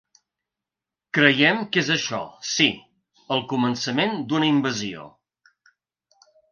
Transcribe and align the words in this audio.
Creiem 1.17 1.61
que 1.75 1.83
és 1.83 1.91
això, 1.97 2.23
sí, 2.55 2.69
el 3.37 3.47
començament 3.55 4.21
d’una 4.33 4.53
invasió. 4.57 5.09